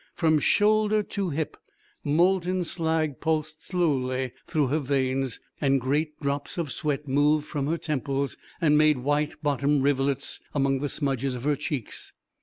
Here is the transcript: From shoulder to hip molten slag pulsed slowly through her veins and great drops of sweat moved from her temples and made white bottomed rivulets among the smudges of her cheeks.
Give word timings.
From 0.15 0.39
shoulder 0.39 1.03
to 1.03 1.29
hip 1.29 1.55
molten 2.03 2.63
slag 2.63 3.19
pulsed 3.19 3.61
slowly 3.63 4.31
through 4.47 4.65
her 4.69 4.79
veins 4.79 5.39
and 5.61 5.79
great 5.79 6.19
drops 6.19 6.57
of 6.57 6.71
sweat 6.71 7.07
moved 7.07 7.45
from 7.45 7.67
her 7.67 7.77
temples 7.77 8.35
and 8.59 8.79
made 8.79 8.97
white 8.97 9.35
bottomed 9.43 9.83
rivulets 9.83 10.39
among 10.55 10.79
the 10.79 10.89
smudges 10.89 11.35
of 11.35 11.43
her 11.43 11.55
cheeks. 11.55 12.13